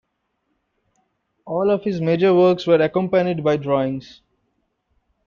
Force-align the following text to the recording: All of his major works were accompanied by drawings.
All 1.45 1.69
of 1.69 1.83
his 1.83 2.01
major 2.01 2.33
works 2.33 2.65
were 2.65 2.81
accompanied 2.81 3.43
by 3.43 3.57
drawings. 3.57 4.21